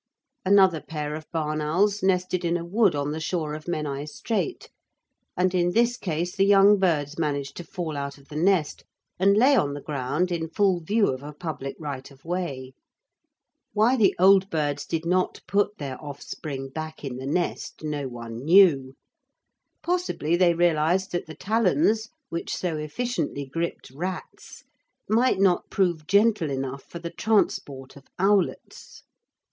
Another 0.43 0.81
pair 0.81 1.13
of 1.13 1.27
barn 1.31 1.61
owls 1.61 2.01
nested 2.01 2.43
in 2.43 2.57
a 2.57 2.65
wood 2.65 2.95
on 2.95 3.11
the 3.11 3.19
shore 3.19 3.53
of 3.53 3.65
Menai 3.67 4.05
Strait, 4.09 4.71
and 5.37 5.53
in 5.53 5.73
this 5.73 5.95
case 5.95 6.35
the 6.35 6.43
young 6.43 6.79
birds 6.79 7.19
managed 7.19 7.55
to 7.57 7.63
fall 7.63 7.95
out 7.95 8.17
of 8.17 8.27
the 8.29 8.35
nest, 8.35 8.83
and 9.19 9.37
lay 9.37 9.55
on 9.55 9.75
the 9.75 9.79
ground 9.79 10.31
in 10.31 10.49
full 10.49 10.79
view 10.79 11.05
of 11.09 11.21
a 11.21 11.31
public 11.31 11.75
right 11.77 12.09
of 12.09 12.25
way. 12.25 12.73
Why 13.73 13.95
the 13.95 14.15
old 14.17 14.49
birds 14.49 14.87
did 14.87 15.05
not 15.05 15.39
put 15.47 15.77
their 15.77 16.01
offspring 16.03 16.69
back 16.69 17.03
in 17.05 17.17
the 17.17 17.27
nest 17.27 17.83
no 17.83 18.07
one 18.07 18.37
knew. 18.43 18.95
Possibly 19.83 20.35
they 20.35 20.55
realised 20.55 21.11
that 21.11 21.27
the 21.27 21.35
talons, 21.35 22.09
which 22.29 22.55
so 22.55 22.75
efficiently 22.77 23.45
gripped 23.45 23.91
rats, 23.91 24.63
might 25.07 25.37
not 25.39 25.69
prove 25.69 26.07
gentle 26.07 26.49
enough 26.49 26.85
for 26.89 26.97
the 26.97 27.11
transport 27.11 27.95
of 27.95 28.07
owlets. 28.17 29.03